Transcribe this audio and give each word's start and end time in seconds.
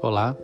Olá, 0.00 0.36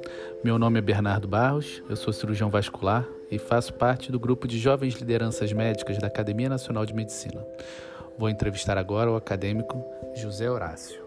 meu 0.45 0.59
nome 0.59 0.79
é 0.79 0.83
Bernardo 0.83 1.27
Barros, 1.27 1.83
eu 1.89 1.97
sou 1.97 2.13
cirurgião 2.13 2.51
vascular 2.51 3.09
e 3.31 3.39
faço 3.39 3.73
parte 3.75 4.13
do 4.13 4.21
grupo 4.21 4.47
de 4.47 4.59
jovens 4.59 4.95
lideranças 4.95 5.53
médicas 5.53 5.99
da 5.99 6.07
Academia 6.07 6.49
Nacional 6.49 6.85
de 6.85 6.95
Medicina. 6.95 7.47
Vou 8.19 8.29
entrevistar 8.29 8.77
agora 8.77 9.11
o 9.11 9.17
acadêmico 9.17 9.83
José 10.17 10.51
Horácio. 10.51 11.01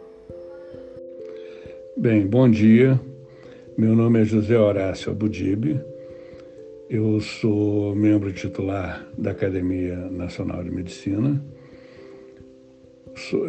Bem, 1.95 2.25
bom 2.25 2.49
dia. 2.49 2.99
Meu 3.77 3.95
nome 3.95 4.21
é 4.21 4.25
José 4.25 4.57
Horácio 4.57 5.11
Abudib. 5.11 5.79
Eu 6.89 7.19
sou 7.19 7.95
membro 7.95 8.31
titular 8.31 9.05
da 9.17 9.31
Academia 9.31 9.95
Nacional 9.95 10.63
de 10.63 10.71
Medicina. 10.71 11.43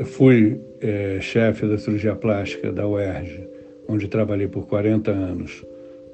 Fui 0.05 0.61
é, 0.81 1.19
chefe 1.21 1.67
da 1.67 1.77
cirurgia 1.77 2.15
plástica 2.15 2.73
da 2.73 2.87
UERJ 2.87 3.57
onde 3.89 4.09
trabalhei 4.09 4.49
por 4.49 4.67
40 4.67 5.11
anos. 5.11 5.65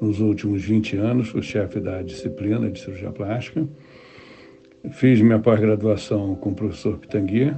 Nos 0.00 0.20
últimos 0.20 0.64
20 0.64 0.96
anos, 0.96 1.28
fui 1.28 1.42
chefe 1.42 1.80
da 1.80 2.02
disciplina 2.02 2.68
de 2.70 2.80
cirurgia 2.80 3.10
plástica. 3.10 3.66
Fiz 4.90 5.20
minha 5.20 5.38
pós-graduação 5.38 6.34
com 6.34 6.50
o 6.50 6.54
professor 6.54 6.98
Pitangui. 6.98 7.54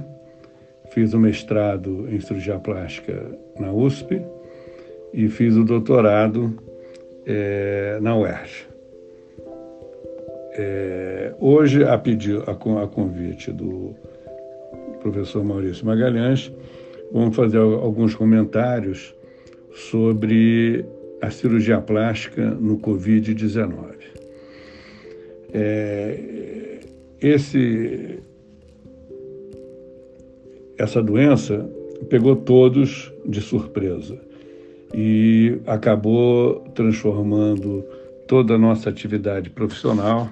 Fiz 0.91 1.13
o 1.13 1.19
mestrado 1.19 2.07
em 2.09 2.19
cirurgia 2.19 2.59
plástica 2.59 3.37
na 3.59 3.71
USP 3.71 4.21
e 5.11 5.27
fiz 5.27 5.55
o 5.55 5.63
doutorado 5.63 6.55
é, 7.25 7.97
na 8.01 8.15
UERJ. 8.15 8.67
É, 10.57 11.33
hoje, 11.39 11.83
a, 11.83 11.97
pedir, 11.97 12.41
a, 12.47 12.51
a 12.51 12.87
convite 12.87 13.51
do 13.51 13.95
professor 15.11 15.43
Maurício 15.43 15.85
Magalhães, 15.85 16.51
vamos 17.11 17.35
fazer 17.35 17.59
alguns 17.59 18.15
comentários 18.15 19.13
sobre 19.71 20.83
a 21.21 21.29
cirurgia 21.29 21.79
plástica 21.79 22.49
no 22.49 22.79
Covid-19. 22.79 23.75
É, 25.53 26.79
esse, 27.21 28.19
essa 30.75 31.03
doença 31.03 31.69
pegou 32.09 32.35
todos 32.35 33.13
de 33.27 33.41
surpresa 33.41 34.19
e 34.91 35.59
acabou 35.67 36.61
transformando 36.73 37.85
toda 38.27 38.55
a 38.55 38.57
nossa 38.57 38.89
atividade 38.89 39.51
profissional 39.51 40.31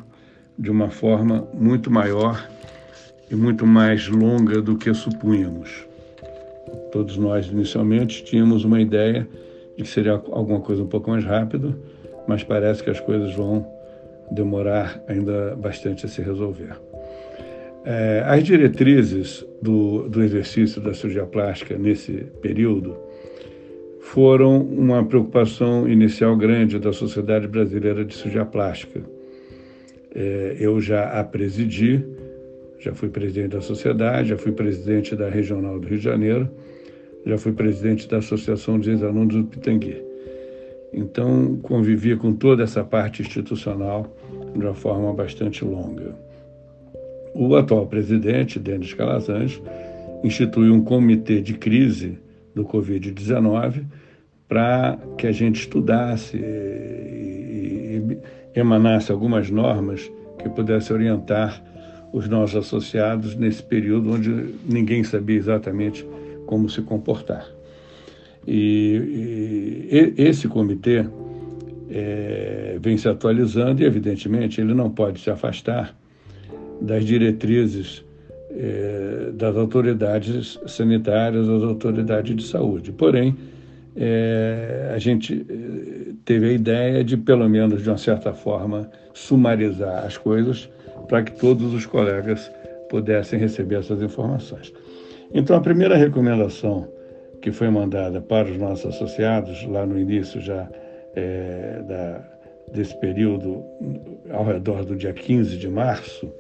de 0.58 0.72
uma 0.72 0.90
forma 0.90 1.48
muito 1.54 1.92
maior 1.92 2.50
e 3.30 3.36
muito 3.36 3.66
mais 3.66 4.08
longa 4.08 4.62
do 4.62 4.78
que 4.78 4.94
supunhamos. 4.94 5.88
Todos 6.92 7.18
nós, 7.18 7.48
inicialmente, 7.48 8.24
tínhamos 8.24 8.64
uma 8.64 8.80
ideia 8.80 9.28
de 9.76 9.84
que 9.84 9.90
seria 9.90 10.14
alguma 10.14 10.60
coisa 10.60 10.84
um 10.84 10.88
pouco 10.88 11.10
mais 11.10 11.24
rápido, 11.24 11.76
mas 12.28 12.44
parece 12.44 12.84
que 12.84 12.90
as 12.90 13.00
coisas 13.00 13.34
vão 13.36 13.66
demorar 14.32 15.02
ainda 15.08 15.56
bastante 15.56 16.06
a 16.06 16.10
se 16.10 16.22
resolver. 16.22 16.76
É, 17.86 18.24
as 18.26 18.44
diretrizes 18.44 19.46
do, 19.62 20.08
do 20.08 20.24
exercício 20.24 20.80
da 20.80 20.94
cirurgia 20.94 21.26
plástica 21.26 21.78
nesse 21.78 22.14
período 22.42 22.96
foram 24.00 24.62
uma 24.62 25.04
preocupação 25.04 25.88
inicial 25.90 26.36
grande 26.38 26.80
da 26.80 26.94
Sociedade 26.94 27.48
Brasileira 27.48 28.06
de 28.06 28.16
Cirurgia 28.16 28.46
Plástica. 28.46 29.02
É, 30.16 30.58
eu 30.60 30.80
já 30.80 31.10
a 31.20 31.24
presidi, 31.24 32.06
já 32.84 32.94
fui 32.94 33.08
presidente 33.08 33.50
da 33.50 33.62
sociedade, 33.62 34.30
já 34.30 34.38
fui 34.38 34.52
presidente 34.52 35.16
da 35.16 35.30
Regional 35.30 35.80
do 35.80 35.88
Rio 35.88 35.98
de 35.98 36.04
Janeiro, 36.04 36.50
já 37.26 37.38
fui 37.38 37.54
presidente 37.54 38.10
da 38.10 38.18
Associação 38.18 38.78
de 38.78 38.92
Ex-Alunos 38.92 39.36
do 39.36 39.46
Pitangui. 39.46 40.04
Então, 40.92 41.58
convivia 41.64 42.18
com 42.18 42.34
toda 42.34 42.62
essa 42.64 42.84
parte 42.84 43.22
institucional 43.22 44.14
de 44.54 44.60
uma 44.60 44.74
forma 44.74 45.14
bastante 45.14 45.64
longa. 45.64 46.14
O 47.34 47.56
atual 47.56 47.88
presidente, 47.88 48.60
Denis 48.60 48.94
Calazans, 48.94 49.62
instituiu 50.22 50.74
um 50.74 50.84
comitê 50.84 51.42
de 51.42 51.54
crise 51.54 52.20
do 52.54 52.66
Covid-19 52.66 53.86
para 54.48 55.00
que 55.18 55.26
a 55.26 55.32
gente 55.32 55.62
estudasse 55.62 56.38
e, 56.38 58.18
emanasse 58.54 59.10
algumas 59.10 59.50
normas 59.50 60.12
que 60.38 60.50
pudessem 60.50 60.96
orientar 60.96 61.64
os 62.14 62.30
nossos 62.30 62.56
associados 62.56 63.36
nesse 63.36 63.64
período 63.64 64.12
onde 64.12 64.54
ninguém 64.70 65.04
sabia 65.04 65.36
exatamente 65.36 66.06
como 66.46 66.70
se 66.70 66.82
comportar. 66.84 67.48
E, 68.48 69.90
e 69.92 70.22
esse 70.22 70.48
comitê 70.48 71.06
é, 71.90 72.78
vem 72.80 72.98
se 72.98 73.10
atualizando 73.10 73.82
e, 73.82 73.86
evidentemente, 73.86 74.62
ele 74.62 74.76
não 74.76 74.90
pode 74.92 75.20
se 75.22 75.32
afastar 75.32 75.98
das 76.80 77.04
diretrizes 77.04 78.06
é, 78.52 79.32
das 79.34 79.56
autoridades 79.56 80.60
sanitárias, 80.68 81.48
das 81.48 81.64
autoridades 81.64 82.36
de 82.36 82.44
saúde. 82.44 82.92
Porém, 82.92 83.36
é, 83.96 84.92
a 84.94 85.00
gente 85.00 85.46
é, 85.50 86.12
teve 86.24 86.50
a 86.50 86.52
ideia 86.52 87.04
de, 87.04 87.18
pelo 87.18 87.50
menos 87.50 87.82
de 87.82 87.90
uma 87.90 87.98
certa 87.98 88.34
forma, 88.34 88.90
sumarizar 89.14 90.06
as 90.06 90.18
coisas 90.18 90.70
para 91.08 91.24
que 91.24 91.32
todos 91.34 91.74
os 91.74 91.86
colegas 91.86 92.52
pudessem 92.90 93.40
receber 93.40 93.76
essas 93.76 94.02
informações. 94.02 94.74
Então, 95.34 95.56
a 95.56 95.62
primeira 95.62 95.96
recomendação 95.96 96.88
que 97.42 97.52
foi 97.52 97.70
mandada 97.70 98.22
para 98.22 98.50
os 98.50 98.58
nossos 98.58 98.86
associados, 98.86 99.66
lá 99.66 99.86
no 99.86 100.00
início 100.00 100.40
já 100.40 100.70
é, 101.16 101.82
da, 101.88 102.24
desse 102.72 102.98
período, 103.00 103.64
ao 104.32 104.46
redor 104.46 104.86
do 104.86 104.96
dia 104.96 105.12
15 105.12 105.58
de 105.58 105.68
março, 105.68 106.32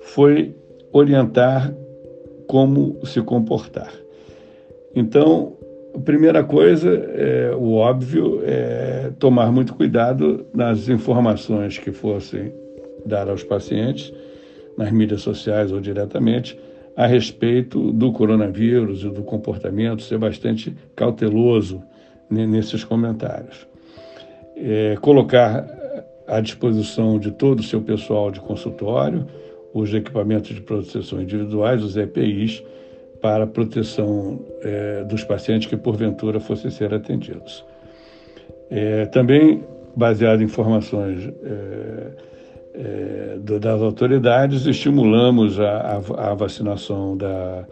foi 0.00 0.54
orientar 0.92 1.72
como 2.46 2.98
se 3.04 3.20
comportar. 3.22 3.92
Então, 4.94 5.56
a 5.94 5.98
primeira 5.98 6.42
coisa, 6.42 6.90
é, 6.90 7.54
o 7.54 7.74
óbvio, 7.74 8.40
é 8.44 9.10
tomar 9.18 9.52
muito 9.52 9.74
cuidado 9.74 10.46
nas 10.54 10.88
informações 10.88 11.78
que 11.78 11.92
fossem 11.92 12.52
dar 13.06 13.28
aos 13.28 13.42
pacientes, 13.42 14.12
nas 14.76 14.90
mídias 14.90 15.22
sociais 15.22 15.72
ou 15.72 15.80
diretamente, 15.80 16.58
a 16.96 17.06
respeito 17.06 17.92
do 17.92 18.12
coronavírus 18.12 19.02
e 19.02 19.10
do 19.10 19.22
comportamento, 19.22 20.02
ser 20.02 20.18
bastante 20.18 20.74
cauteloso 20.94 21.82
nesses 22.30 22.82
comentários. 22.82 23.66
É, 24.56 24.96
colocar 25.00 25.66
à 26.26 26.40
disposição 26.40 27.18
de 27.18 27.30
todo 27.30 27.60
o 27.60 27.62
seu 27.62 27.80
pessoal 27.82 28.30
de 28.30 28.40
consultório 28.40 29.26
os 29.74 29.92
equipamentos 29.92 30.54
de 30.54 30.60
proteção 30.62 31.20
individuais, 31.20 31.82
os 31.84 31.98
EPIs, 31.98 32.64
para 33.20 33.46
proteção 33.46 34.40
é, 34.62 35.04
dos 35.04 35.22
pacientes 35.22 35.68
que 35.68 35.76
porventura 35.76 36.40
fossem 36.40 36.70
ser 36.70 36.94
atendidos. 36.94 37.62
É, 38.70 39.04
também, 39.06 39.62
baseado 39.94 40.40
em 40.40 40.44
informações 40.44 41.28
é, 42.76 43.38
das 43.58 43.80
autoridades, 43.80 44.66
estimulamos 44.66 45.58
a, 45.58 46.02
a, 46.18 46.30
a 46.30 46.34
vacinação 46.34 47.16
da, 47.16 47.66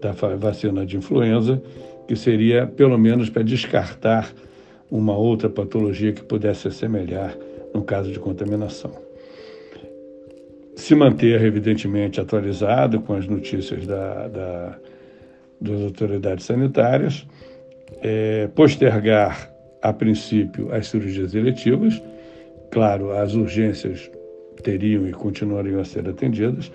da 0.00 0.12
vacina 0.36 0.84
de 0.84 0.96
influenza, 0.96 1.62
que 2.08 2.16
seria 2.16 2.66
pelo 2.66 2.98
menos 2.98 3.30
para 3.30 3.42
descartar 3.42 4.32
uma 4.90 5.16
outra 5.16 5.48
patologia 5.48 6.12
que 6.12 6.22
pudesse 6.22 6.66
assemelhar 6.68 7.36
no 7.72 7.82
caso 7.82 8.10
de 8.10 8.18
contaminação. 8.18 8.90
Se 10.74 10.94
manter, 10.94 11.42
evidentemente, 11.42 12.20
atualizado 12.20 13.00
com 13.00 13.14
as 13.14 13.26
notícias 13.26 13.86
da, 13.86 14.28
da, 14.28 14.78
das 15.60 15.82
autoridades 15.82 16.46
sanitárias, 16.46 17.26
é, 18.00 18.48
postergar, 18.48 19.52
a 19.80 19.92
princípio, 19.92 20.72
as 20.74 20.88
cirurgias 20.88 21.34
eletivas, 21.34 22.02
claro, 22.70 23.12
as 23.12 23.34
urgências 23.34 24.10
teriam 24.62 25.06
e 25.06 25.12
continuariam 25.12 25.80
a 25.80 25.84
ser 25.84 26.08
atendidas, 26.08 26.70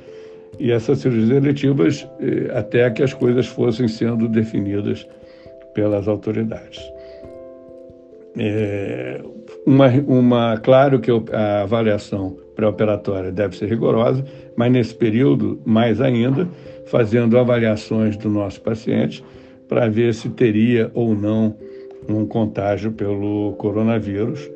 e 0.59 0.71
essas 0.71 0.99
cirurgias 0.99 1.29
eletivas 1.31 2.07
eh, 2.19 2.51
até 2.55 2.89
que 2.89 3.01
as 3.01 3.13
coisas 3.13 3.47
fossem 3.47 3.87
sendo 3.87 4.27
definidas 4.27 5.07
pelas 5.73 6.07
autoridades. 6.07 6.81
É, 8.37 9.21
uma, 9.65 9.87
uma, 10.07 10.57
claro 10.57 10.99
que 10.99 11.11
a 11.31 11.61
avaliação 11.61 12.37
pré-operatória 12.55 13.31
deve 13.31 13.55
ser 13.55 13.69
rigorosa, 13.69 14.23
mas 14.55 14.71
nesse 14.71 14.95
período, 14.95 15.59
mais 15.65 16.01
ainda, 16.01 16.47
fazendo 16.85 17.37
avaliações 17.37 18.17
do 18.17 18.29
nosso 18.29 18.61
paciente 18.61 19.23
para 19.67 19.87
ver 19.87 20.13
se 20.13 20.29
teria 20.29 20.91
ou 20.93 21.15
não 21.15 21.55
um 22.07 22.25
contágio 22.25 22.91
pelo 22.91 23.53
coronavírus 23.53 24.49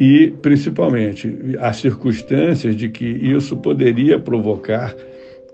e, 0.00 0.30
principalmente, 0.40 1.30
as 1.60 1.76
circunstâncias 1.76 2.74
de 2.74 2.88
que 2.88 3.04
isso 3.04 3.54
poderia 3.58 4.18
provocar 4.18 4.96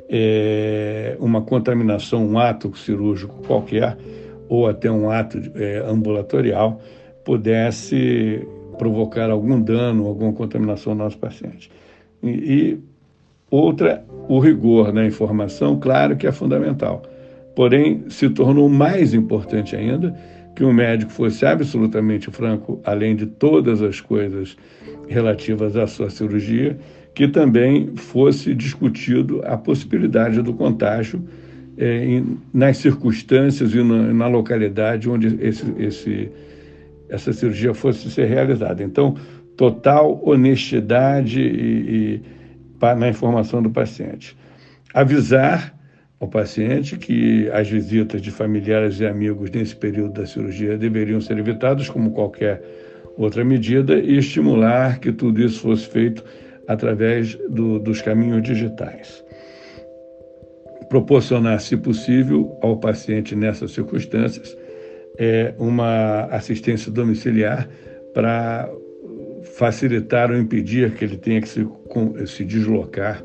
é, 0.08 1.16
uma 1.19 1.43
contaminação, 1.43 2.25
um 2.25 2.38
ato 2.38 2.72
cirúrgico 2.78 3.43
qualquer, 3.44 3.98
ou 4.48 4.69
até 4.69 4.88
um 4.88 5.10
ato 5.10 5.37
é, 5.56 5.78
ambulatorial, 5.84 6.81
pudesse 7.25 8.46
provocar 8.78 9.31
algum 9.31 9.60
dano, 9.60 10.06
alguma 10.06 10.32
contaminação 10.32 10.93
ao 10.93 10.98
nosso 10.98 11.19
paciente. 11.19 11.69
E, 12.22 12.28
e 12.28 12.78
outra, 13.50 14.04
o 14.28 14.38
rigor 14.38 14.93
na 14.93 15.04
informação, 15.04 15.76
claro 15.81 16.16
que 16.16 16.25
é 16.25 16.31
fundamental. 16.31 17.02
Porém, 17.56 18.04
se 18.08 18.31
tornou 18.31 18.69
mais 18.69 19.12
importante 19.12 19.75
ainda 19.75 20.16
que 20.56 20.64
o 20.64 20.73
médico 20.73 21.12
fosse 21.12 21.44
absolutamente 21.44 22.31
franco, 22.31 22.81
além 22.82 23.14
de 23.14 23.26
todas 23.26 23.82
as 23.82 24.00
coisas 24.00 24.56
relativas 25.06 25.76
à 25.76 25.87
sua 25.87 26.08
cirurgia, 26.08 26.79
que 27.14 27.29
também 27.29 27.94
fosse 27.94 28.55
discutido 28.55 29.43
a 29.44 29.58
possibilidade 29.58 30.41
do 30.41 30.55
contágio 30.55 31.23
é, 31.76 32.05
em, 32.05 32.38
nas 32.55 32.79
circunstâncias 32.79 33.75
e 33.75 33.82
na, 33.82 34.14
na 34.14 34.26
localidade 34.29 35.11
onde 35.11 35.38
esse, 35.41 35.75
esse, 35.79 36.31
essa 37.11 37.35
cirurgia 37.35 37.75
fosse 37.75 38.11
ser 38.11 38.25
realizada. 38.25 38.82
Então, 38.82 39.14
total 39.58 40.23
honestidade 40.25 41.38
e, 41.38 42.23
e, 42.81 42.94
na 42.99 43.08
informação 43.11 43.62
do 43.62 43.69
paciente. 43.69 44.35
Avisar 44.94 45.75
ao 46.18 46.28
paciente 46.28 46.96
que 46.96 47.48
as 47.50 47.68
visitas 47.68 48.22
de 48.22 48.30
familiares 48.30 49.00
e 49.00 49.06
amigos 49.06 49.50
nesse 49.50 49.76
período 49.76 50.14
da 50.14 50.26
cirurgia 50.26 50.78
deveriam 50.78 51.20
ser 51.20 51.38
evitadas, 51.38 51.88
como 51.88 52.12
qualquer 52.12 52.62
outra 53.16 53.44
medida, 53.44 53.98
e 53.98 54.18
estimular 54.18 54.98
que 54.98 55.12
tudo 55.12 55.42
isso 55.42 55.60
fosse 55.60 55.86
feito 55.86 56.24
através 56.66 57.36
do, 57.48 57.78
dos 57.78 58.00
caminhos 58.00 58.42
digitais. 58.42 59.24
Proporcionar, 60.88 61.60
se 61.60 61.76
possível, 61.76 62.56
ao 62.62 62.78
paciente 62.78 63.34
nessas 63.34 63.72
circunstâncias 63.72 64.56
é, 65.19 65.54
uma 65.58 66.24
assistência 66.26 66.90
domiciliar 66.92 67.69
para 68.14 68.70
facilitar 69.56 70.30
ou 70.30 70.38
impedir 70.38 70.92
que 70.94 71.04
ele 71.04 71.16
tenha 71.16 71.40
que 71.40 71.48
se, 71.48 71.66
se 72.26 72.44
deslocar 72.44 73.22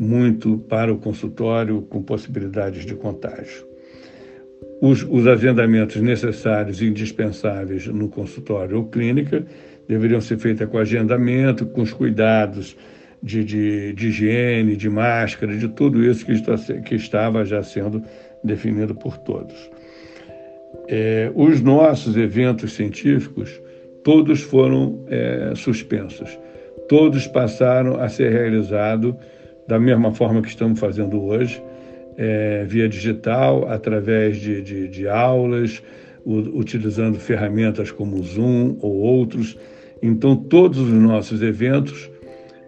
muito 0.00 0.56
para 0.56 0.90
o 0.90 0.96
consultório 0.96 1.82
com 1.82 2.02
possibilidades 2.02 2.86
de 2.86 2.94
contágio. 2.94 3.68
Os, 4.80 5.02
os 5.02 5.26
agendamentos 5.26 6.00
necessários 6.00 6.80
e 6.80 6.86
indispensáveis 6.86 7.86
no 7.86 8.08
consultório 8.08 8.78
ou 8.78 8.86
clínica 8.86 9.44
deveriam 9.86 10.22
ser 10.22 10.38
feitos 10.38 10.66
com 10.68 10.78
agendamento, 10.78 11.66
com 11.66 11.82
os 11.82 11.92
cuidados 11.92 12.74
de, 13.22 13.44
de, 13.44 13.92
de, 13.92 14.08
higiene, 14.08 14.74
de 14.74 14.88
máscara, 14.88 15.54
de 15.54 15.68
tudo 15.68 16.02
isso 16.02 16.24
que, 16.24 16.32
está, 16.32 16.56
que 16.56 16.94
estava 16.94 17.44
já 17.44 17.62
sendo 17.62 18.02
definido 18.42 18.94
por 18.94 19.18
todos. 19.18 19.70
É, 20.88 21.30
os 21.34 21.60
nossos 21.60 22.16
eventos 22.16 22.72
científicos, 22.72 23.60
todos 24.02 24.40
foram 24.40 25.04
é, 25.10 25.52
suspensos. 25.54 26.38
Todos 26.88 27.26
passaram 27.26 28.00
a 28.00 28.08
ser 28.08 28.32
realizados 28.32 29.14
da 29.70 29.78
mesma 29.78 30.12
forma 30.12 30.42
que 30.42 30.48
estamos 30.48 30.80
fazendo 30.80 31.22
hoje, 31.22 31.62
é, 32.18 32.64
via 32.66 32.88
digital, 32.88 33.68
através 33.68 34.36
de, 34.36 34.60
de, 34.60 34.88
de 34.88 35.06
aulas, 35.06 35.80
o, 36.24 36.38
utilizando 36.58 37.20
ferramentas 37.20 37.92
como 37.92 38.16
o 38.16 38.22
Zoom 38.24 38.76
ou 38.80 38.96
outros. 38.96 39.56
Então, 40.02 40.34
todos 40.34 40.80
os 40.80 40.90
nossos 40.90 41.40
eventos, 41.40 42.10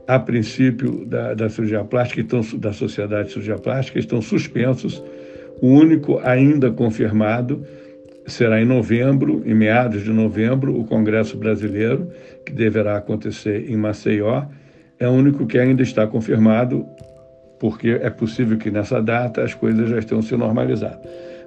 a 0.07 0.17
princípio 0.17 1.05
da, 1.05 1.35
da 1.35 1.49
cirurgia 1.49 1.83
plástica, 1.83 2.21
estão, 2.21 2.41
da 2.61 2.73
Sociedade 2.73 3.25
de 3.27 3.33
Cirurgia 3.33 3.59
Plástica, 3.59 3.99
estão 3.99 4.23
suspensos. 4.23 5.03
O 5.61 5.67
único 5.67 6.21
ainda 6.23 6.71
confirmado 6.71 7.67
será 8.29 8.63
em 8.63 8.65
novembro, 8.65 9.43
em 9.45 9.55
meados 9.55 10.05
de 10.05 10.11
novembro, 10.11 10.79
o 10.79 10.85
Congresso 10.85 11.37
Brasileiro, 11.37 12.13
que 12.47 12.53
deverá 12.53 12.97
acontecer 12.97 13.69
em 13.69 13.77
Maceió, 13.77 14.45
é 15.03 15.09
o 15.09 15.11
único 15.11 15.47
que 15.47 15.59
ainda 15.59 15.83
está 15.83 16.07
confirmado, 16.07 16.87
porque 17.59 17.99
é 18.01 18.09
possível 18.09 18.57
que 18.57 18.71
nessa 18.71 19.03
data 19.03 19.43
as 19.43 19.53
coisas 19.53 19.91
já 19.91 19.99
estejam 19.99 20.23
se 20.23 20.37
normalizando. 20.37 20.99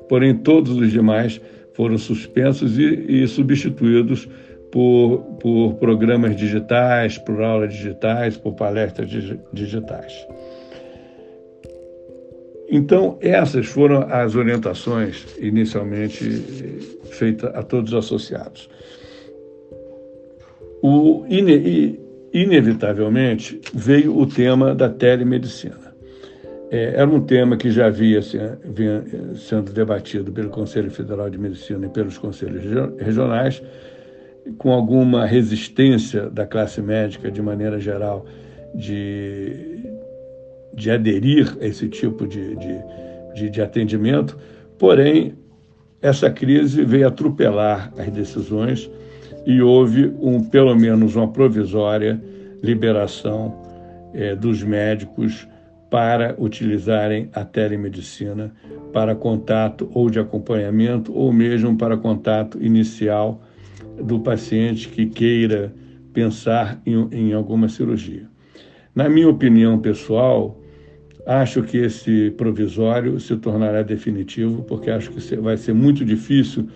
Porém, 0.10 0.36
todos 0.36 0.78
os 0.78 0.92
demais 0.92 1.40
foram 1.74 1.98
suspensos 1.98 2.78
e, 2.78 3.24
e 3.24 3.28
substituídos 3.28 4.28
por, 4.74 5.20
por 5.40 5.76
programas 5.76 6.36
digitais, 6.36 7.18
por 7.18 7.42
aulas 7.42 7.74
digitais, 7.74 8.36
por 8.36 8.56
palestras 8.56 9.10
digitais. 9.54 10.28
Então, 12.70 13.18
essas 13.22 13.68
foram 13.68 14.06
as 14.10 14.36
orientações 14.36 15.26
inicialmente 15.40 16.26
feitas 17.10 17.56
a 17.56 17.64
todos 17.64 17.94
os 17.94 18.00
associados. 18.00 18.70
O, 20.82 21.26
inevitavelmente 22.36 23.62
veio 23.74 24.18
o 24.18 24.28
tema 24.28 24.76
da 24.76 24.90
telemedicina. 24.90 25.96
É, 26.70 26.96
era 26.98 27.10
um 27.10 27.22
tema 27.22 27.56
que 27.56 27.72
já 27.72 27.86
havia 27.86 28.22
sendo 28.22 29.72
debatido 29.72 30.34
pelo 30.34 30.50
Conselho 30.50 30.92
Federal 30.92 31.30
de 31.30 31.38
Medicina 31.38 31.86
e 31.86 31.90
pelos 31.90 32.18
conselhos 32.18 32.62
regionais, 33.00 33.64
com 34.58 34.74
alguma 34.74 35.26
resistência 35.26 36.30
da 36.30 36.46
classe 36.46 36.82
médica, 36.82 37.32
de 37.32 37.42
maneira 37.42 37.80
geral, 37.80 38.26
de, 38.74 39.80
de 40.74 40.92
aderir 40.92 41.56
a 41.62 41.66
esse 41.66 41.88
tipo 41.88 42.28
de, 42.28 42.54
de, 42.58 42.80
de, 43.34 43.50
de 43.50 43.62
atendimento, 43.62 44.38
porém, 44.78 45.36
essa 46.02 46.30
crise 46.30 46.84
veio 46.84 47.08
atropelar 47.08 47.94
as 47.98 48.10
decisões 48.10 48.92
e 49.46 49.62
houve 49.62 50.14
um, 50.20 50.44
pelo 50.44 50.76
menos 50.76 51.16
uma 51.16 51.28
provisória 51.28 52.22
liberação 52.62 53.56
é, 54.14 54.36
dos 54.36 54.64
médicos 54.64 55.48
para 55.90 56.36
utilizarem 56.38 57.30
a 57.34 57.46
telemedicina 57.46 58.52
para 58.92 59.16
contato 59.16 59.90
ou 59.94 60.10
de 60.10 60.20
acompanhamento 60.20 61.14
ou 61.14 61.32
mesmo 61.32 61.78
para 61.78 61.96
contato 61.96 62.62
inicial 62.62 63.42
do 64.02 64.20
paciente 64.20 64.90
que 64.90 65.06
queira 65.06 65.74
pensar 66.12 66.82
em, 66.86 67.08
em 67.12 67.34
alguma 67.34 67.70
cirurgia. 67.70 68.28
Na 68.96 69.10
minha 69.10 69.30
opinião 69.30 69.78
pessoal, 69.80 70.60
acho 71.26 71.62
que 71.64 71.78
esse 71.78 72.32
provisório 72.32 73.20
se 73.20 73.36
tornará 73.36 73.82
definitivo, 73.84 74.64
porque 74.64 74.90
acho 74.90 75.12
que 75.12 75.36
vai 75.36 75.58
ser 75.58 75.74
muito 75.74 76.04
difícil 76.06 76.68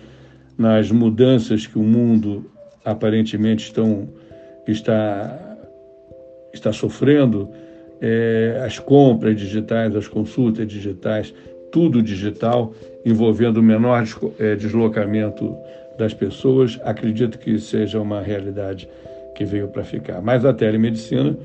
nas 0.58 0.90
mudanças 0.90 1.66
que 1.66 1.78
o 1.78 1.82
mundo 1.82 2.44
aparentemente 2.84 3.64
estão, 3.64 4.08
está, 4.66 5.58
está 6.52 6.72
sofrendo, 6.72 7.50
é, 8.00 8.62
as 8.64 8.78
compras 8.78 9.36
digitais, 9.36 9.94
as 9.94 10.08
consultas 10.08 10.66
digitais, 10.66 11.34
tudo 11.70 12.02
digital, 12.02 12.72
envolvendo 13.04 13.58
o 13.58 13.62
menor 13.62 14.04
é, 14.38 14.56
deslocamento 14.56 15.54
das 15.98 16.14
pessoas, 16.14 16.78
acredito 16.82 17.38
que 17.38 17.58
seja 17.58 18.00
uma 18.00 18.20
realidade 18.20 18.88
que 19.34 19.44
veio 19.44 19.68
para 19.68 19.84
ficar. 19.84 20.20
Mas 20.20 20.44
a 20.44 20.52
telemedicina 20.52 21.36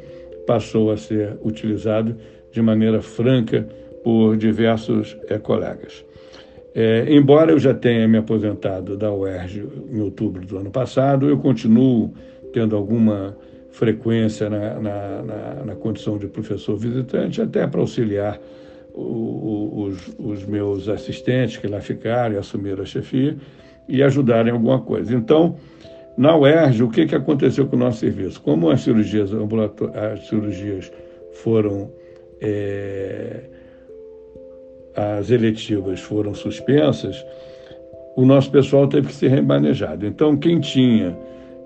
passou 0.48 0.92
a 0.92 0.98
ser 0.98 1.38
utilizada 1.44 2.16
de 2.52 2.62
maneira 2.62 3.02
franca 3.02 3.68
por 4.04 4.38
diversos 4.38 5.18
é, 5.28 5.38
colegas. 5.38 6.06
É, 6.78 7.06
embora 7.08 7.54
eu 7.54 7.58
já 7.58 7.74
tenha 7.74 8.06
me 8.06 8.18
aposentado 8.18 8.98
da 8.98 9.10
UERJ 9.10 9.66
em 9.94 10.02
outubro 10.02 10.46
do 10.46 10.58
ano 10.58 10.70
passado, 10.70 11.30
eu 11.30 11.38
continuo 11.38 12.14
tendo 12.52 12.76
alguma 12.76 13.38
frequência 13.72 14.50
na, 14.50 14.74
na, 14.82 15.22
na, 15.22 15.66
na 15.68 15.76
condição 15.76 16.18
de 16.18 16.28
professor 16.28 16.76
visitante, 16.76 17.42
até 17.42 17.66
para 17.66 17.80
auxiliar 17.80 18.38
o, 18.94 19.02
o, 19.02 19.84
os, 19.84 20.16
os, 20.20 20.46
meus 20.46 20.90
assistentes 20.90 21.56
que 21.56 21.68
lá 21.68 21.80
ficaram 21.80 22.36
e 22.36 22.38
assumiram 22.38 22.84
a 22.84 22.86
chefia 22.86 23.38
e 23.88 24.04
ajudarem 24.04 24.52
em 24.52 24.56
alguma 24.56 24.82
coisa. 24.82 25.16
Então, 25.16 25.56
na 26.18 26.38
UERJ, 26.38 26.84
o 26.84 26.90
que, 26.90 27.06
que 27.06 27.16
aconteceu 27.16 27.68
com 27.68 27.78
o 27.78 27.80
nosso 27.80 28.00
serviço? 28.00 28.42
Como 28.42 28.70
as 28.70 28.82
cirurgias, 28.82 29.32
as 29.94 30.28
cirurgias 30.28 30.92
foram 31.32 31.90
é, 32.42 33.55
as 34.96 35.30
eletivas 35.30 36.00
foram 36.00 36.34
suspensas, 36.34 37.24
o 38.16 38.26
nosso 38.26 38.50
pessoal 38.50 38.88
teve 38.88 39.08
que 39.08 39.14
ser 39.14 39.30
remanejado. 39.30 40.06
Então, 40.06 40.38
quem 40.38 40.60
tinha 40.60 41.18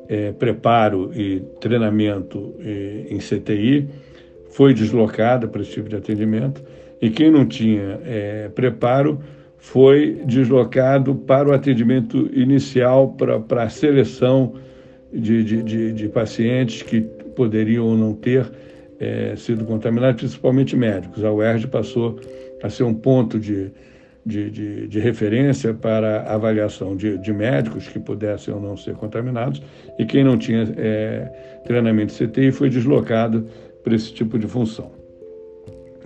é, 0.08 0.32
preparo 0.32 1.12
e 1.14 1.42
treinamento 1.60 2.56
é, 2.60 3.06
em 3.10 3.20
CTI 3.20 3.88
foi 4.50 4.74
deslocado 4.74 5.48
para 5.48 5.62
esse 5.62 5.72
tipo 5.72 5.88
de 5.88 5.96
atendimento, 5.96 6.64
e 7.00 7.10
quem 7.10 7.30
não 7.30 7.46
tinha 7.46 8.00
é, 8.04 8.50
preparo 8.50 9.20
foi 9.58 10.22
deslocado 10.26 11.14
para 11.14 11.50
o 11.50 11.54
atendimento 11.54 12.30
inicial, 12.34 13.10
para, 13.10 13.40
para 13.40 13.64
a 13.64 13.70
seleção 13.70 14.54
de, 15.14 15.44
de, 15.44 15.64
de, 15.64 15.94
de 15.94 16.10
pacientes 16.10 16.82
que 16.82 17.02
poderiam 17.36 17.86
ou 17.86 17.98
não 17.98 18.14
ter 18.14 18.50
é, 19.00 19.36
sido 19.36 19.66
contaminados, 19.66 20.22
principalmente 20.22 20.76
médicos. 20.76 21.24
A 21.24 21.32
UERJ 21.32 21.68
passou 21.68 22.20
a 22.62 22.70
ser 22.70 22.84
um 22.84 22.94
ponto 22.94 23.40
de, 23.40 23.72
de, 24.26 24.50
de, 24.50 24.88
de 24.88 25.00
referência 25.00 25.74
para 25.74 26.24
avaliação 26.24 26.96
de, 26.96 27.18
de, 27.18 27.34
médicos 27.34 27.88
que 27.88 28.00
pudessem 28.00 28.54
ou 28.54 28.62
não 28.62 28.76
ser 28.76 28.96
contaminados, 28.96 29.62
e 29.98 30.06
quem 30.06 30.24
não 30.24 30.38
tinha 30.38 30.68
é, 30.78 31.62
treinamento 31.66 32.14
CTI 32.14 32.52
foi 32.52 32.70
deslocado 32.70 33.48
para 33.84 33.96
esse 33.96 34.14
tipo 34.14 34.38
de 34.38 34.48
função. 34.48 34.92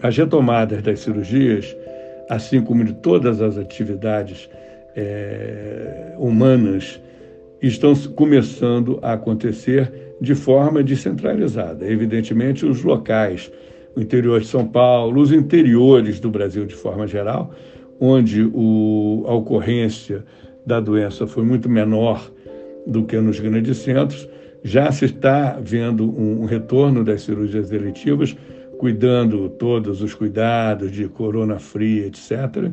As 0.02 0.18
retomadas 0.18 0.82
das 0.82 1.00
cirurgias, 1.00 1.76
assim 2.30 2.62
como 2.62 2.84
de 2.84 2.94
todas 2.94 3.42
as 3.42 3.58
atividades 3.58 4.50
é, 4.96 6.14
humanas, 6.18 7.00
estão 7.62 7.96
começando 7.96 9.00
a 9.02 9.14
acontecer 9.14 9.92
de 10.20 10.36
forma 10.36 10.84
descentralizada. 10.84 11.90
Evidentemente, 11.90 12.66
os 12.66 12.84
locais, 12.84 13.52
o 13.96 14.02
interior 14.02 14.40
de 14.40 14.48
São 14.48 14.68
Paulo, 14.68 15.22
os 15.22 15.32
interiores 15.32 16.20
do 16.20 16.30
Brasil 16.30 16.66
de 16.66 16.76
forma 16.76 17.06
geral, 17.08 17.54
onde 18.00 18.44
o, 18.54 19.24
a 19.28 19.34
ocorrência 19.34 20.26
da 20.66 20.80
doença 20.80 21.28
foi 21.28 21.44
muito 21.44 21.70
menor 21.70 22.32
do 22.86 23.04
que 23.04 23.18
nos 23.20 23.40
grandes 23.40 23.78
centros, 23.78 24.28
já 24.64 24.92
se 24.92 25.06
está 25.06 25.60
vendo 25.62 26.06
um, 26.06 26.42
um 26.42 26.46
retorno 26.46 27.04
das 27.04 27.22
cirurgias 27.22 27.72
eletivas, 27.72 28.36
cuidando 28.78 29.50
todos 29.50 30.02
os 30.02 30.14
cuidados 30.14 30.92
de 30.92 31.08
corona 31.08 31.60
fria, 31.60 32.08
etc. 32.08 32.72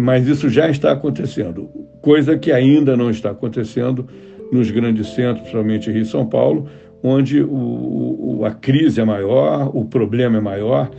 Mas 0.00 0.26
isso 0.26 0.48
já 0.48 0.70
está 0.70 0.92
acontecendo, 0.92 1.68
coisa 2.00 2.38
que 2.38 2.52
ainda 2.52 2.96
não 2.96 3.10
está 3.10 3.30
acontecendo 3.30 4.08
nos 4.50 4.70
grandes 4.70 5.08
centros, 5.08 5.40
principalmente 5.40 5.90
Rio 5.90 6.02
e 6.02 6.06
São 6.06 6.26
Paulo, 6.26 6.66
onde 7.02 7.42
o, 7.42 8.38
o, 8.38 8.44
a 8.44 8.50
crise 8.50 9.00
é 9.00 9.04
maior, 9.04 9.70
o 9.76 9.84
problema 9.84 10.38
é 10.38 10.40
maior 10.40 10.90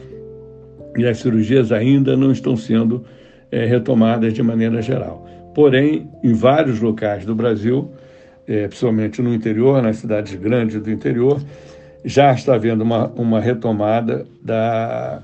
e 0.98 1.06
as 1.06 1.20
cirurgias 1.20 1.72
ainda 1.72 2.16
não 2.16 2.32
estão 2.32 2.56
sendo 2.56 3.04
é, 3.52 3.66
retomadas 3.66 4.34
de 4.34 4.42
maneira 4.42 4.82
geral. 4.82 5.26
Porém, 5.54 6.10
em 6.24 6.34
vários 6.34 6.80
locais 6.80 7.26
do 7.26 7.36
Brasil, 7.36 7.92
é, 8.48 8.68
principalmente 8.68 9.22
no 9.22 9.34
interior, 9.34 9.82
nas 9.82 9.98
cidades 9.98 10.34
grandes 10.36 10.82
do 10.82 10.90
interior, 10.90 11.42
já 12.06 12.32
está 12.32 12.56
havendo 12.56 12.84
uma, 12.84 13.08
uma 13.10 13.40
retomada 13.40 14.26
da, 14.42 15.22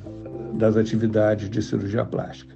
das 0.53 0.75
atividades 0.75 1.49
de 1.49 1.61
cirurgia 1.61 2.03
plástica. 2.03 2.53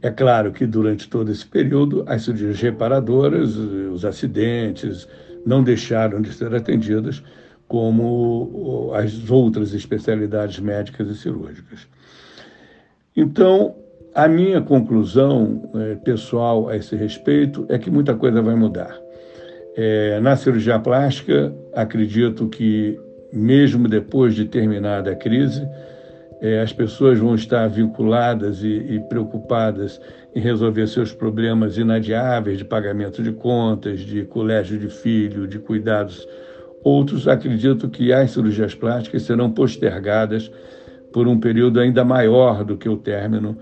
É 0.00 0.10
claro 0.10 0.52
que 0.52 0.64
durante 0.64 1.08
todo 1.08 1.30
esse 1.30 1.44
período, 1.44 2.04
as 2.06 2.22
cirurgias 2.22 2.60
reparadoras, 2.60 3.56
os 3.56 4.04
acidentes, 4.04 5.08
não 5.44 5.62
deixaram 5.62 6.20
de 6.20 6.32
ser 6.32 6.54
atendidas 6.54 7.22
como 7.68 8.90
as 8.94 9.30
outras 9.30 9.74
especialidades 9.74 10.58
médicas 10.58 11.08
e 11.08 11.14
cirúrgicas. 11.14 11.86
Então, 13.14 13.76
a 14.14 14.26
minha 14.26 14.60
conclusão 14.60 15.70
é, 15.74 15.94
pessoal 15.96 16.68
a 16.68 16.76
esse 16.76 16.96
respeito 16.96 17.66
é 17.68 17.78
que 17.78 17.90
muita 17.90 18.14
coisa 18.14 18.40
vai 18.40 18.54
mudar. 18.54 18.98
É, 19.76 20.18
na 20.18 20.34
cirurgia 20.34 20.78
plástica, 20.78 21.54
acredito 21.74 22.48
que, 22.48 22.98
mesmo 23.32 23.86
depois 23.86 24.34
de 24.34 24.46
terminada 24.46 25.12
a 25.12 25.14
crise, 25.14 25.68
é, 26.40 26.60
as 26.60 26.72
pessoas 26.72 27.18
vão 27.18 27.34
estar 27.34 27.68
vinculadas 27.68 28.62
e, 28.62 28.68
e, 28.68 29.00
preocupadas 29.08 30.00
em 30.34 30.40
resolver 30.40 30.86
seus 30.86 31.12
problemas 31.12 31.76
inadiáveis 31.76 32.58
de 32.58 32.64
pagamento 32.64 33.22
de 33.22 33.32
contas, 33.32 34.00
de 34.00 34.24
colégio 34.24 34.78
de 34.78 34.88
filho, 34.88 35.46
de 35.46 35.58
cuidados. 35.58 36.26
Outros 36.82 37.26
acreditam 37.26 37.90
que 37.90 38.12
as 38.12 38.30
cirurgias 38.30 38.74
plásticas 38.74 39.22
serão 39.22 39.50
postergadas 39.50 40.50
por 41.12 41.26
um 41.26 41.38
período 41.38 41.80
ainda 41.80 42.04
maior 42.04 42.64
do 42.64 42.76
que 42.76 42.88
o 42.88 42.96
término 42.96 43.56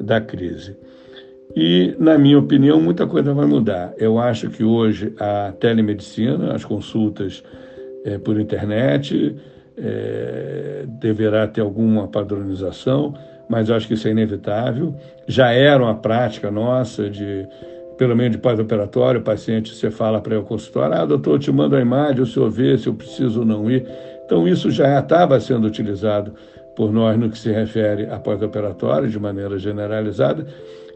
da 0.00 0.20
crise. 0.20 0.76
E, 1.54 1.94
na 1.98 2.16
minha 2.16 2.38
opinião, 2.38 2.80
muita 2.80 3.06
coisa 3.06 3.34
vai 3.34 3.46
mudar. 3.46 3.92
Eu 3.98 4.18
acho 4.18 4.50
que 4.50 4.62
hoje 4.62 5.12
a 5.18 5.52
telemedicina, 5.58 6.54
as 6.54 6.64
consultas 6.64 7.42
é, 8.04 8.18
por 8.18 8.38
internet, 8.40 9.34
é, 9.76 10.84
deverá 11.00 11.48
ter 11.48 11.60
alguma 11.60 12.06
padronização, 12.06 13.14
mas 13.48 13.70
acho 13.70 13.88
que 13.88 13.94
isso 13.94 14.06
é 14.06 14.12
inevitável. 14.12 14.94
Já 15.26 15.50
era 15.50 15.82
uma 15.82 15.94
prática 15.94 16.50
nossa 16.50 17.10
de, 17.10 17.46
pelo 18.00 18.16
menos 18.16 18.32
de 18.32 18.38
pós-operatório, 18.38 19.20
o 19.20 19.22
paciente, 19.22 19.74
você 19.74 19.90
fala 19.90 20.22
para 20.22 20.40
o 20.40 20.42
consultório, 20.42 20.96
ah, 20.96 21.04
doutor, 21.04 21.34
eu 21.34 21.38
te 21.38 21.52
mando 21.52 21.76
a 21.76 21.82
imagem, 21.82 22.22
o 22.22 22.26
senhor 22.26 22.50
vê 22.50 22.78
se 22.78 22.86
eu 22.86 22.94
preciso 22.94 23.40
ou 23.40 23.44
não 23.44 23.70
ir. 23.70 23.86
Então, 24.24 24.48
isso 24.48 24.70
já 24.70 24.98
estava 24.98 25.38
sendo 25.38 25.66
utilizado 25.66 26.32
por 26.74 26.90
nós 26.90 27.18
no 27.18 27.28
que 27.28 27.36
se 27.36 27.52
refere 27.52 28.06
a 28.06 28.18
pós-operatório, 28.18 29.06
de 29.06 29.18
maneira 29.18 29.58
generalizada, 29.58 30.46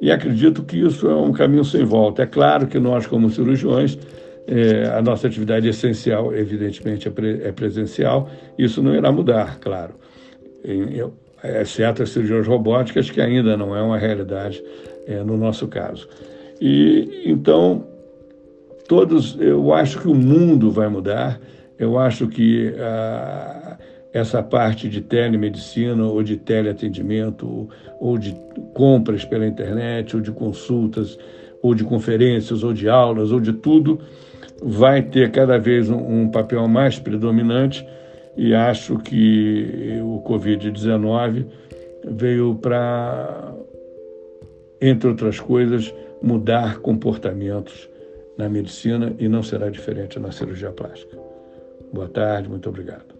e 0.01 0.11
acredito 0.11 0.63
que 0.63 0.79
isso 0.79 1.07
é 1.07 1.15
um 1.15 1.31
caminho 1.31 1.63
sem 1.63 1.85
volta. 1.85 2.23
É 2.23 2.27
claro 2.27 2.67
que 2.67 2.79
nós, 2.79 3.07
como 3.07 3.29
cirurgiões, 3.29 3.99
é, 4.47 4.87
a 4.87 5.03
nossa 5.03 5.27
atividade 5.27 5.69
essencial, 5.69 6.35
evidentemente, 6.35 7.07
é, 7.07 7.49
é, 7.49 7.53
presencial, 7.53 8.31
isso 8.57 8.83
não 8.83 8.95
irá 8.95 9.13
mudar, 9.13 9.59
claro, 9.61 9.93
em, 10.65 11.03
exceto 11.61 12.03
as 12.03 12.09
cirurgias 12.09 12.47
robóticas, 12.47 13.11
que 13.11 13.21
ainda 13.21 13.59
não 13.59 13.77
é 13.77 13.83
uma 13.83 13.99
realidade 13.99 14.65
é, 15.07 15.23
no 15.23 15.37
nosso 15.37 15.69
caso. 15.69 16.09
E 16.61 17.23
então, 17.27 17.87
todos, 18.89 19.37
eu 19.41 19.73
acho 19.73 20.01
que 20.01 20.09
o 20.09 20.15
mundo 20.15 20.71
vai 20.71 20.89
mudar, 20.89 21.41
eu 21.79 21.99
acho 21.99 22.29
que 22.29 22.73
a, 22.79 23.79
essa 24.13 24.43
parte 24.43 24.89
de 24.89 25.01
telemedicina 25.01 26.05
ou 26.05 26.23
de 26.23 26.37
teleatendimento 26.37 27.69
ou 28.01 28.17
de 28.17 28.35
compras 28.73 29.25
pela 29.25 29.47
internet 29.47 30.15
ou 30.15 30.23
de 30.23 30.31
consultas 30.31 31.19
ou 31.61 31.75
de 31.75 31.83
conferências 31.83 32.63
ou 32.63 32.73
de 32.73 32.89
aulas 32.89 33.33
ou 33.33 33.41
de 33.41 33.53
tudo 33.53 33.99
vai 34.63 35.03
ter 35.03 35.31
cada 35.31 35.59
vez 35.59 35.91
um, 35.91 36.23
um 36.23 36.29
papel 36.31 36.67
mais 36.69 36.99
predominante. 36.99 37.87
E 38.37 38.55
acho 38.55 38.99
que 38.99 40.01
o 40.03 40.23
Covid-19 40.27 41.47
veio 42.07 42.55
para, 42.57 43.55
entre 44.81 45.09
outras 45.09 45.39
coisas, 45.39 45.95
mudar 46.25 46.79
comportamentos 46.79 47.89
na 48.39 48.49
medicina 48.49 49.15
e 49.19 49.29
não 49.29 49.43
será 49.43 49.69
diferente 49.69 50.19
na 50.19 50.33
cirurgia 50.33 50.73
plástica. 50.73 51.19
Boa 51.93 52.09
tarde, 52.09 52.49
muito 52.49 52.69
obrigado. 52.69 53.14